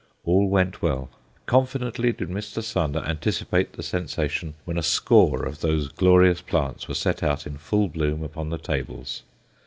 All 0.25 0.49
went 0.49 0.81
well. 0.81 1.11
Confidently 1.45 2.11
did 2.11 2.27
Mr. 2.27 2.63
Sander 2.63 3.03
anticipate 3.05 3.73
the 3.73 3.83
sensation 3.83 4.55
when 4.65 4.79
a 4.79 4.81
score 4.81 5.45
of 5.45 5.59
those 5.61 5.89
glorious 5.89 6.41
plants 6.41 6.87
were 6.87 6.95
set 6.95 7.21
out 7.21 7.45
in 7.45 7.59
full 7.59 7.87
bloom 7.87 8.23
upon 8.23 8.49
the 8.49 8.57
tables. 8.57 9.21